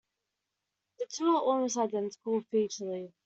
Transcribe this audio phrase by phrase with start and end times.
[0.97, 3.13] The two are almost identical featurally.